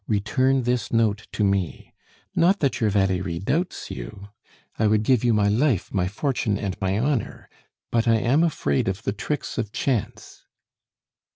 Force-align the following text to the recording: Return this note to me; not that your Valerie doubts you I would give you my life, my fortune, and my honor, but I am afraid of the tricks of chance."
Return 0.07 0.63
this 0.63 0.91
note 0.91 1.27
to 1.31 1.43
me; 1.43 1.93
not 2.35 2.59
that 2.59 2.81
your 2.81 2.89
Valerie 2.89 3.37
doubts 3.37 3.91
you 3.91 4.29
I 4.79 4.87
would 4.87 5.03
give 5.03 5.23
you 5.23 5.31
my 5.31 5.47
life, 5.47 5.93
my 5.93 6.07
fortune, 6.07 6.57
and 6.57 6.75
my 6.81 6.97
honor, 6.97 7.47
but 7.91 8.07
I 8.07 8.15
am 8.15 8.43
afraid 8.43 8.87
of 8.87 9.03
the 9.03 9.13
tricks 9.13 9.59
of 9.59 9.71
chance." 9.71 10.43